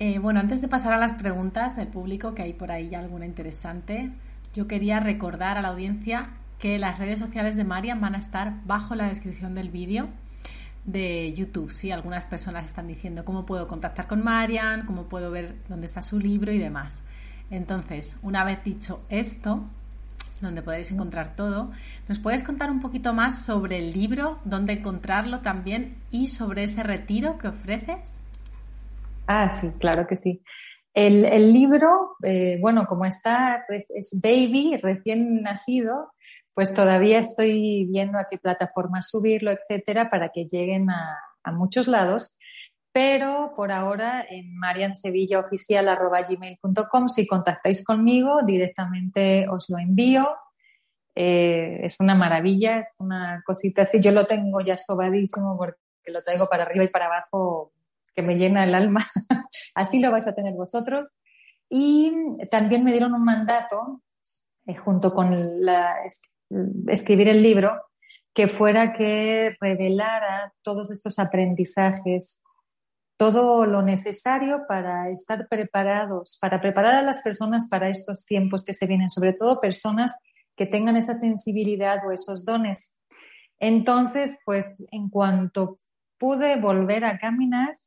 [0.00, 3.24] Eh, bueno, antes de pasar a las preguntas del público, que hay por ahí alguna
[3.24, 4.10] interesante,
[4.52, 8.54] yo quería recordar a la audiencia que las redes sociales de Marian van a estar
[8.66, 10.08] bajo la descripción del vídeo
[10.84, 11.70] de YouTube.
[11.70, 16.02] Sí, algunas personas están diciendo cómo puedo contactar con Marian, cómo puedo ver dónde está
[16.02, 17.02] su libro y demás.
[17.50, 19.64] Entonces, una vez dicho esto,
[20.40, 21.70] donde podéis encontrar todo,
[22.08, 26.82] ¿nos puedes contar un poquito más sobre el libro, dónde encontrarlo también y sobre ese
[26.82, 28.24] retiro que ofreces?
[29.26, 30.42] Ah, sí, claro que sí.
[30.94, 36.12] El, libro, eh, bueno, como está, pues, es baby, recién nacido,
[36.54, 41.18] pues todavía estoy viendo a qué plataformas subirlo, etcétera, para que lleguen a,
[41.52, 42.36] muchos lados.
[42.92, 50.36] Pero por ahora en mariansevillaoficial.com, si contactáis conmigo, directamente os lo envío.
[51.14, 54.00] Eh, es una maravilla, es una cosita así.
[54.00, 57.72] Yo lo tengo ya sobadísimo porque lo traigo para arriba y para abajo,
[58.14, 59.04] que me llena el alma.
[59.74, 61.14] así lo vais a tener vosotros.
[61.68, 62.12] Y
[62.50, 64.02] también me dieron un mandato
[64.66, 65.32] eh, junto con
[66.88, 67.80] escribir el libro,
[68.34, 72.42] que fuera que revelara todos estos aprendizajes,
[73.16, 78.74] todo lo necesario para estar preparados, para preparar a las personas para estos tiempos que
[78.74, 80.18] se vienen, sobre todo personas
[80.56, 82.98] que tengan esa sensibilidad o esos dones.
[83.58, 85.78] Entonces, pues en cuanto
[86.18, 87.78] pude volver a caminar,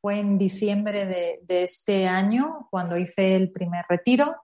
[0.00, 4.34] fue en diciembre de, de este año cuando hice el primer retiro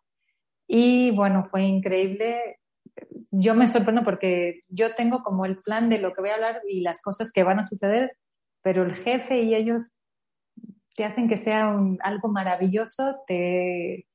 [0.68, 2.60] y bueno, fue increíble.
[3.30, 6.60] Yo me sorprendo porque yo tengo como el plan de lo que voy a hablar
[6.68, 8.12] y las cosas que van a suceder,
[8.62, 9.92] pero el jefe y ellos
[10.96, 14.06] te hacen que sea algo maravilloso, te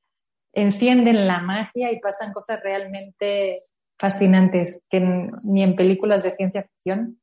[0.52, 3.60] encienden la magia y pasan cosas realmente
[3.98, 5.00] fascinantes que
[5.44, 7.20] ni en películas de ciencia ficción.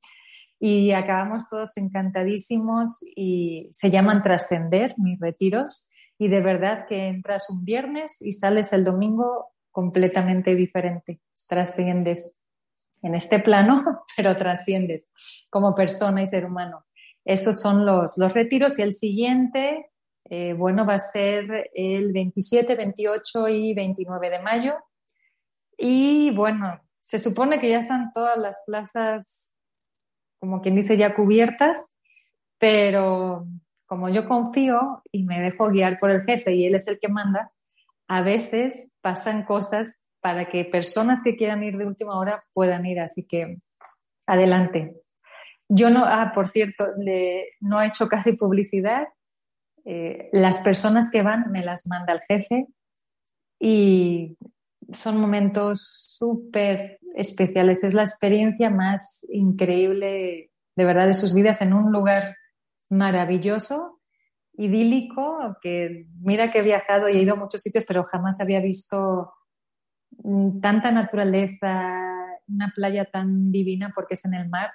[0.58, 5.90] Y acabamos todos encantadísimos y se llaman trascender mis retiros.
[6.18, 11.20] Y de verdad que entras un viernes y sales el domingo completamente diferente.
[11.48, 12.38] Trasciendes
[13.02, 15.10] en este plano, pero trasciendes
[15.48, 16.86] como persona y ser humano.
[17.24, 19.90] Esos son los, los retiros y el siguiente,
[20.24, 24.74] eh, bueno, va a ser el 27, 28 y 29 de mayo.
[25.76, 29.52] Y bueno, se supone que ya están todas las plazas,
[30.38, 31.88] como quien dice, ya cubiertas,
[32.58, 33.46] pero
[33.86, 37.08] como yo confío y me dejo guiar por el jefe y él es el que
[37.08, 37.50] manda,
[38.10, 42.98] a veces pasan cosas para que personas que quieran ir de última hora puedan ir.
[42.98, 43.58] Así que
[44.26, 44.96] adelante.
[45.68, 46.88] Yo no, ah, por cierto,
[47.60, 49.06] no he hecho casi publicidad.
[49.84, 52.66] Eh, las personas que van me las manda el jefe
[53.60, 54.36] y
[54.92, 55.80] son momentos
[56.18, 57.84] súper especiales.
[57.84, 62.34] Es la experiencia más increíble, de verdad, de sus vidas en un lugar
[62.88, 63.99] maravilloso,
[64.60, 68.60] idílico, que mira que he viajado y he ido a muchos sitios, pero jamás había
[68.60, 69.32] visto
[70.22, 71.96] mm, tanta naturaleza,
[72.46, 74.70] una playa tan divina porque es en el mar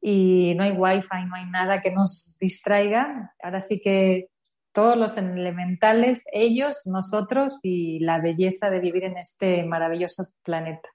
[0.00, 3.32] y no hay wifi, no hay nada que nos distraiga.
[3.40, 4.26] Ahora sí que
[4.72, 10.88] todos los elementales, ellos, nosotros y la belleza de vivir en este maravilloso planeta.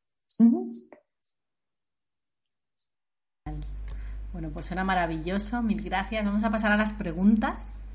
[4.34, 6.26] Bueno, pues suena maravilloso, mil gracias.
[6.26, 7.87] Vamos a pasar a las preguntas.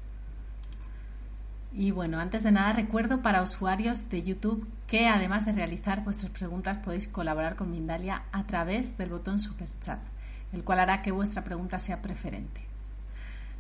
[1.75, 6.31] Y bueno, antes de nada recuerdo para usuarios de YouTube que además de realizar vuestras
[6.31, 10.01] preguntas podéis colaborar con Mindalia a través del botón Super Chat
[10.53, 12.61] el cual hará que vuestra pregunta sea preferente.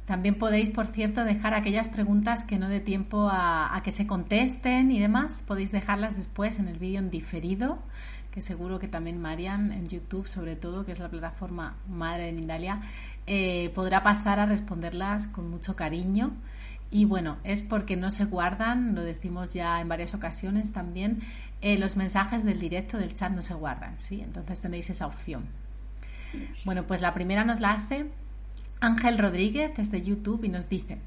[0.06, 4.90] También podéis, por cierto, dejar aquellas preguntas que no dé tiempo a, que se contesten
[4.90, 5.44] y demás.
[5.46, 7.78] Podéis dejarlas después en el vídeo en diferido,
[8.30, 12.32] que seguro que también Marian en YouTube, sobre todo, que es la plataforma madre de
[12.32, 12.80] Mindalia,
[13.26, 16.32] eh, podrá pasar a responderlas con mucho cariño.
[16.92, 21.20] Y bueno, es porque no se guardan, lo decimos ya en varias ocasiones también,
[21.62, 24.20] eh, los mensajes del directo del chat no se guardan, ¿sí?
[24.20, 25.46] Entonces tenéis esa opción.
[26.66, 28.10] Bueno, pues la primera nos la hace
[28.80, 30.98] Ángel Rodríguez desde YouTube y nos dice,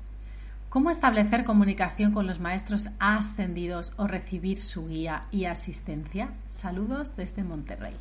[0.70, 6.32] ¿cómo establecer comunicación con los maestros ascendidos o recibir su guía y asistencia?
[6.50, 7.94] Saludos desde Monterrey.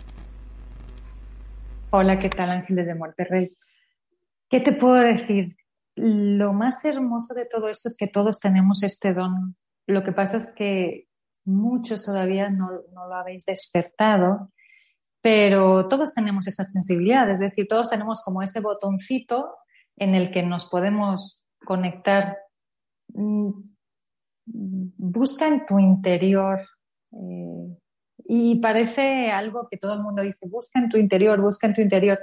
[1.90, 3.54] Hola, ¿qué tal Ángel desde Monterrey?
[4.48, 5.54] ¿Qué te puedo decir?
[5.96, 9.56] Lo más hermoso de todo esto es que todos tenemos este don.
[9.86, 11.08] Lo que pasa es que
[11.44, 14.50] muchos todavía no, lo habéis despertado
[15.24, 19.54] pero todos tenemos esa sensibilidad, es decir, todos tenemos como ese botoncito
[19.96, 22.36] en el que nos podemos conectar.
[23.14, 23.52] Mm,
[24.44, 26.60] busca en tu interior.
[27.12, 27.78] Eh,
[28.26, 31.80] y parece algo que todo el mundo dice, busca en tu interior, busca en tu
[31.80, 32.18] interior.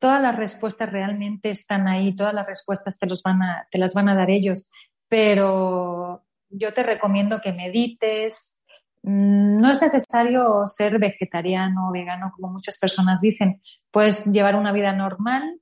[0.00, 3.94] Todas las respuestas realmente están ahí, todas las respuestas te, los van a, te las
[3.94, 4.68] van a dar ellos,
[5.08, 8.60] pero yo te recomiendo que medites,
[9.02, 13.62] Mm, no es necesario ser vegetariano o vegano, como muchas personas dicen.
[13.90, 15.60] Puedes llevar una vida normal,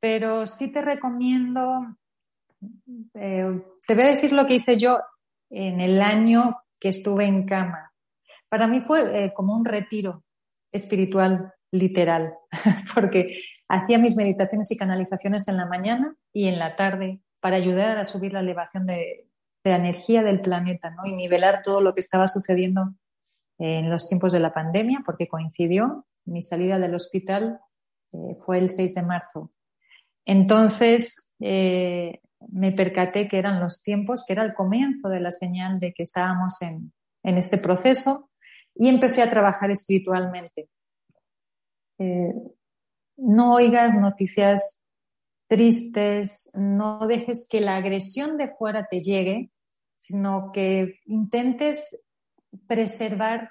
[0.00, 1.96] pero sí te recomiendo,
[3.14, 4.98] eh, te voy a decir lo que hice yo
[5.50, 7.92] en el año que estuve en cama.
[8.48, 10.24] Para mí fue eh, como un retiro
[10.70, 12.34] espiritual literal,
[12.94, 13.34] porque
[13.68, 18.04] hacía mis meditaciones y canalizaciones en la mañana y en la tarde para ayudar a
[18.04, 19.28] subir la elevación de,
[19.64, 21.06] la energía del planeta ¿no?
[21.06, 22.94] y nivelar todo lo que estaba sucediendo
[23.58, 27.60] en los tiempos de la pandemia, porque coincidió, mi salida del hospital
[28.12, 29.52] eh, fue el 6 de marzo.
[30.26, 35.78] Entonces eh, me percaté que eran los tiempos, que era el comienzo de la señal
[35.80, 36.92] de que estábamos en,
[37.22, 38.30] en este proceso
[38.74, 40.68] y empecé a trabajar espiritualmente.
[41.98, 42.34] Eh,
[43.16, 44.80] no oigas noticias
[45.46, 49.50] tristes, no dejes que la agresión de fuera te llegue,
[49.96, 52.08] sino que intentes
[52.66, 53.50] preservar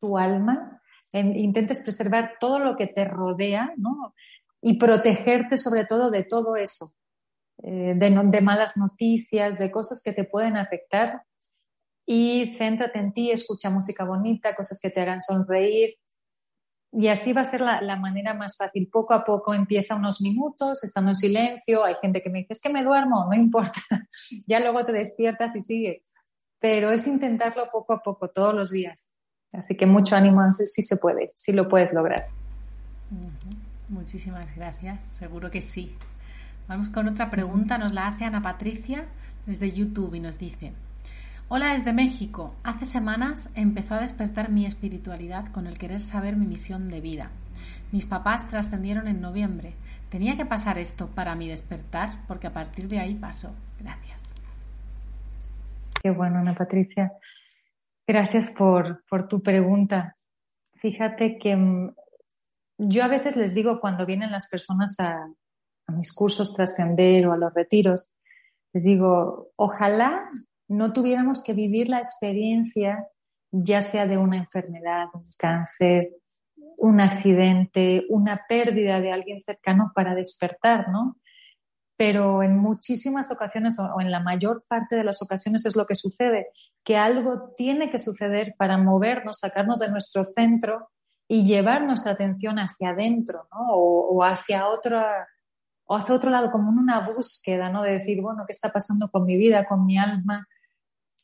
[0.00, 0.82] tu alma,
[1.12, 4.14] intentes preservar todo lo que te rodea, ¿no?
[4.60, 6.92] Y protegerte sobre todo de todo eso,
[7.62, 11.22] eh, de, de malas noticias, de cosas que te pueden afectar.
[12.06, 15.94] Y céntrate en ti, escucha música bonita, cosas que te hagan sonreír,
[16.92, 18.88] y así va a ser la, manera más fácil.
[18.90, 21.84] Poco a poco empieza unos minutos, estando en silencio.
[21.84, 23.80] Hay gente que me dice, es que me duermo, no importa.
[24.46, 26.14] ya luego te despiertas y sigues.
[26.58, 29.12] Pero es intentarlo poco a poco, todos los días.
[29.52, 32.24] Así que mucho ánimo, sí se puede, sí lo puedes lograr.
[33.88, 35.94] Muchísimas gracias, seguro que sí.
[36.68, 39.06] Vamos con otra pregunta, nos la hace Ana Patricia
[39.46, 40.72] desde YouTube y nos dice,
[41.50, 42.54] Hola desde México.
[42.62, 47.30] Hace semanas empezó a despertar mi espiritualidad con el querer saber mi misión de vida.
[47.90, 49.72] Mis papás trascendieron en noviembre.
[50.10, 53.56] Tenía que pasar esto para mi despertar porque a partir de ahí pasó.
[53.80, 54.34] Gracias.
[56.02, 57.10] Qué bueno, Ana Patricia.
[58.06, 60.18] Gracias por, tu pregunta.
[60.74, 61.94] Fíjate que mm,
[62.76, 65.32] yo a veces les digo cuando vienen las personas a
[65.94, 68.10] mis cursos trascender o a los retiros,
[68.74, 70.28] les digo, ojalá
[70.68, 73.08] no tuviéramos que vivir la experiencia
[73.50, 76.10] ya sea de una enfermedad, un cáncer,
[76.76, 81.16] un accidente, una pérdida de alguien cercano para despertar, ¿no?
[81.96, 85.96] Pero en muchísimas ocasiones o en la mayor parte de las ocasiones es lo que
[85.96, 86.48] sucede,
[86.84, 90.90] que algo tiene que suceder para movernos, sacarnos de nuestro centro
[91.26, 93.66] y llevar nuestra atención hacia adentro, ¿no?
[93.70, 95.26] O, hacia otra
[95.90, 97.82] o hacia otro lado, como en una búsqueda, ¿no?
[97.82, 100.46] De decir, bueno, ¿qué está pasando con mi vida, con mi alma?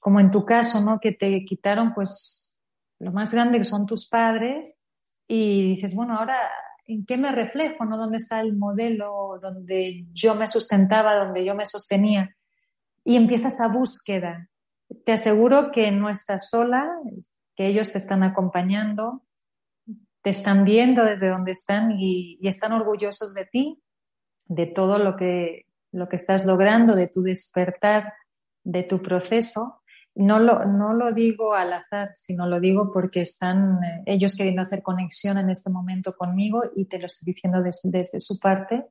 [0.05, 1.00] Como en tu caso, ¿no?
[1.00, 2.61] Que te quitaron, pues,
[2.98, 4.82] lo más grande que son tus padres
[5.26, 6.36] y dices, bueno, ahora,
[6.84, 7.96] ¿en qué me reflejo, no?
[7.96, 12.36] ¿Dónde está el modelo donde yo me sustentaba, donde yo me sostenía?
[13.02, 14.50] Y empiezas a búsqueda.
[15.07, 16.86] Te aseguro que no estás sola,
[17.57, 19.24] que ellos te están acompañando,
[20.20, 23.82] te están viendo desde donde están y, y están orgullosos de ti,
[24.48, 28.12] de todo lo que, lo que estás logrando, de tu despertar,
[28.64, 29.80] de tu proceso
[30.17, 34.62] no lo, no lo digo al azar, sino lo digo porque están eh, ellos queriendo
[34.62, 38.87] hacer conexión en este momento conmigo y te lo estoy diciendo desde, su parte.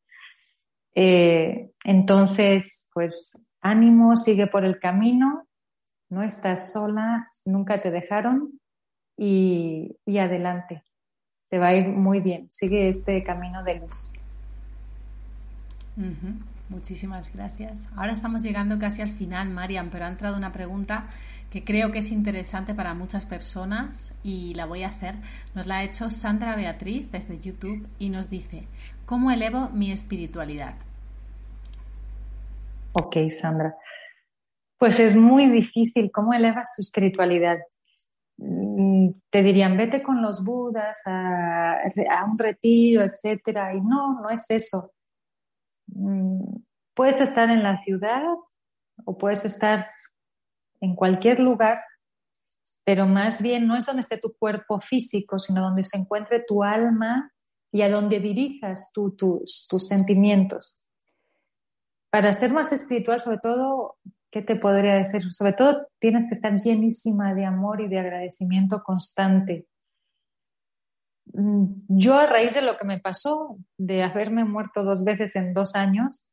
[0.96, 5.48] Eh, entonces, pues ánimo, sigue por el camino,
[6.10, 8.60] no estás sola, nunca te dejaron
[9.18, 10.84] y, y adelante.
[11.50, 14.14] Te va a ir muy bien, sigue este camino de luz.
[16.70, 17.88] Muchísimas gracias.
[17.96, 21.08] Ahora estamos llegando casi al final, Marian, pero ha entrado una pregunta
[21.52, 25.16] que creo que es interesante para muchas personas y la voy a hacer.
[25.54, 28.68] Nos la ha hecho Sandra Beatriz desde YouTube y nos dice,
[29.06, 30.76] ¿cómo elevo mi espiritualidad?
[32.94, 33.76] Ok, Sandra.
[34.78, 36.10] Pues es muy difícil.
[36.12, 37.60] ¿Cómo elevas tu espiritualidad?
[38.38, 43.76] Mm, te dirían, vete con los budas a, a un retiro, etcétera.
[43.76, 44.92] Y no, no es eso.
[45.96, 46.64] Mm,
[46.94, 48.24] puedes estar en la ciudad
[49.06, 49.90] o puedes estar
[50.82, 51.82] en cualquier lugar,
[52.84, 56.64] pero más bien no es donde esté tu cuerpo físico, sino donde se encuentre tu
[56.64, 57.32] alma
[57.72, 60.78] y a donde dirijas tus, tus sentimientos.
[62.10, 63.98] Para ser más espiritual, sobre todo,
[64.30, 65.24] ¿qué te podría decir?
[65.34, 69.68] Sobre todo tienes que estar llenísima de amor y de agradecimiento constante.
[71.34, 75.54] Mm, yo a raíz de lo que me pasó, de haberme muerto dos veces en
[75.54, 76.30] dos años,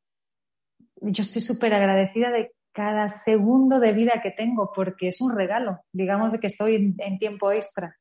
[1.01, 5.80] yo estoy súper agradecida de cada segundo de vida que tengo porque es un regalo,
[5.92, 7.96] digamos de que estoy en, tiempo extra.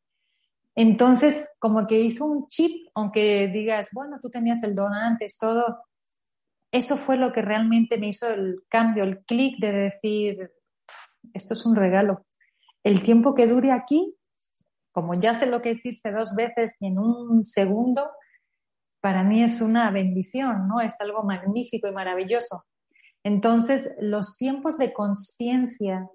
[0.75, 5.83] Entonces, como que hizo un chip, aunque digas, bueno, tú tenías el don antes, todo,
[6.71, 10.51] eso fue lo que realmente me hizo el cambio, el clic de decir,
[11.33, 12.25] esto es un regalo.
[12.83, 14.15] El tiempo que dure aquí
[14.91, 18.09] como ya sé lo que hiciste dos veces en un segundo,
[19.01, 20.81] para mí es una bendición, ¿no?
[20.81, 22.63] Es algo magnífico y maravilloso.
[23.23, 26.09] Entonces, los tiempos de conciencia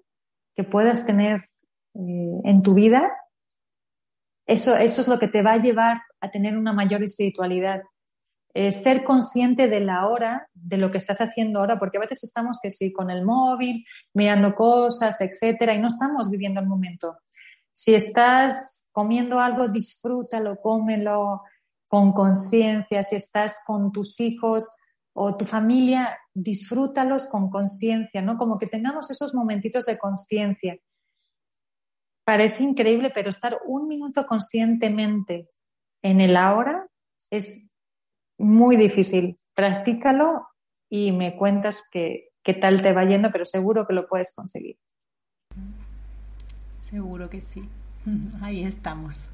[0.55, 1.49] que puedas tener
[1.95, 3.11] eh, en tu vida,
[4.47, 7.81] eso, eso es lo que te va a llevar a tener una mayor espiritualidad.
[8.53, 12.23] Eh, ser consciente de la hora, de lo que estás haciendo ahora, porque a veces
[12.23, 17.17] estamos que sí, con el móvil, mirando cosas, etcétera, y no estamos viviendo el momento.
[17.85, 21.43] Si estás comiendo algo, disfrútalo, cómelo
[21.87, 23.03] con conciencia.
[23.03, 24.73] Si estás con tus hijos
[25.13, 28.39] o tu familia, disfrútalos con conciencia, ¿no?
[28.39, 30.79] Como que tengamos esos momentitos de conciencia.
[32.23, 35.47] Parece increíble, pero estar un minuto conscientemente
[36.01, 36.87] en el ahora
[37.29, 37.71] es
[38.39, 39.37] muy difícil.
[39.53, 40.47] Practícalo
[40.89, 44.79] y me cuentas qué tal te va yendo, pero seguro que lo puedes conseguir.
[46.85, 47.67] Seguro que sí.
[48.41, 49.31] Ahí estamos.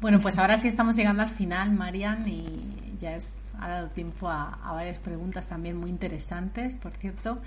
[0.00, 4.30] Bueno, pues ahora sí estamos llegando al final, Marian, y ya es, ha dado tiempo
[4.30, 7.40] a, a varias preguntas también muy interesantes, por cierto.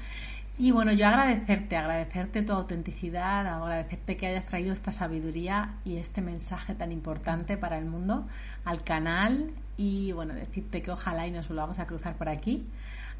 [0.59, 6.21] Y bueno, yo agradecerte, agradecerte tu autenticidad, agradecerte que hayas traído esta sabiduría y este
[6.21, 8.27] mensaje tan importante para el mundo
[8.65, 12.67] al canal y bueno, decirte que ojalá y nos volvamos a cruzar por aquí.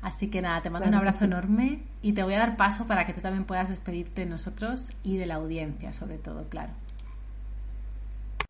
[0.02, 3.06] Así que nada, te mando un abrazo enorme y te voy a dar paso para
[3.06, 6.72] que tú también puedas despedirte de nosotros y de la audiencia, sobre todo, claro.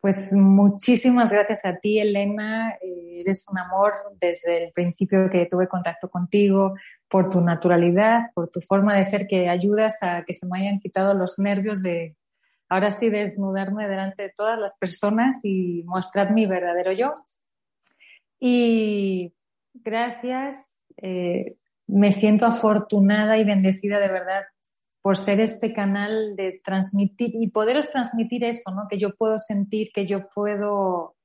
[0.00, 2.74] Pues muchísimas gracias a ti, Elena.
[2.80, 6.74] Eh, eres un amor desde el principio que tuve contacto contigo,
[7.08, 10.78] por tu naturalidad, por tu forma de ser que ayudas a que se me hayan
[10.78, 12.16] quitado los nervios de
[12.68, 17.10] ahora sí desnudarme delante de todas las personas y mostrar mi verdadero yo.
[18.38, 19.34] Y
[19.74, 24.42] gracias, eh, me siento afortunada y bendecida de verdad
[25.00, 28.88] por ser este canal de transmitir y poderos transmitir eso, ¿no?
[28.88, 31.16] Que yo puedo sentir, que yo puedo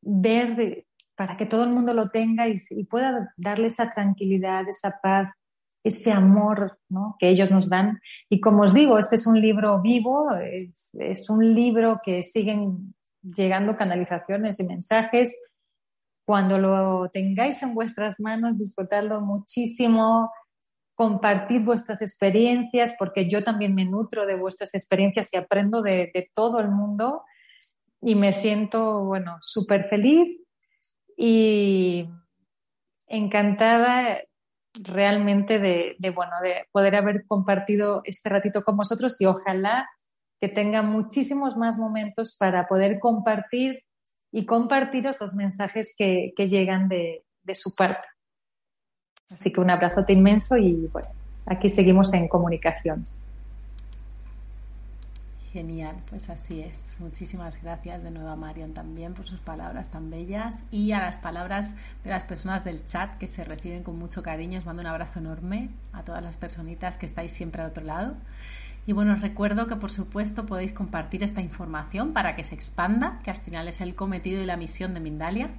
[0.00, 5.30] ver para que todo el mundo lo tenga y, pueda darle esa tranquilidad, esa paz,
[5.84, 7.16] ese amor ¿no?
[7.18, 8.00] que ellos nos dan.
[8.28, 12.94] Y como os digo, este es un libro vivo, es, es un libro que siguen
[13.22, 15.38] llegando canalizaciones y mensajes.
[16.24, 20.30] Cuando lo tengáis en vuestras manos, disfrutarlo muchísimo,
[20.94, 26.30] compartir vuestras experiencias, porque yo también me nutro de vuestras experiencias y aprendo de, de
[26.34, 27.22] todo el mundo
[28.00, 30.40] y me siento, bueno, súper feliz
[31.16, 32.08] y
[33.06, 34.20] encantada
[34.74, 39.88] realmente de, bueno, de poder haber compartido este ratito con vosotros y ojalá
[40.40, 43.84] que tenga muchísimos más momentos para poder compartir
[44.34, 48.08] y compartiros los mensajes que, que llegan de, de su parte.
[49.30, 51.08] Así que un abrazote inmenso y bueno,
[51.46, 53.04] aquí seguimos en comunicación.
[55.52, 56.96] Genial, pues así es.
[56.98, 61.16] Muchísimas gracias de nuevo a Marion también por sus palabras tan bellas y a las
[61.16, 64.58] palabras de las personas del chat que se reciben con mucho cariño.
[64.58, 68.16] Os mando un abrazo enorme a todas las personitas que estáis siempre al otro lado.
[68.86, 73.20] Y bueno, os recuerdo que por supuesto podéis compartir esta información para que se expanda,
[73.24, 75.50] que al final es el cometido y la misión de Mindalia.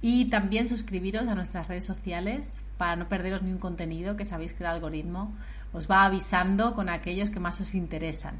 [0.00, 4.64] Y también suscribiros a nuestras redes sociales para no perderos ningún contenido, que sabéis que
[4.64, 5.32] el algoritmo
[5.72, 8.34] os va avisando con aquellos que más os interesan.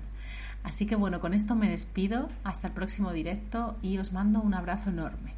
[0.65, 4.55] Así que bueno, con esto me despido, hasta el próximo directo y os mando un
[4.55, 5.35] abrazo enorme.